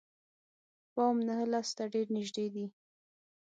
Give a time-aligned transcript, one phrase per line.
[0.93, 2.65] پام نهه لسو ته ډېر نژدې دي.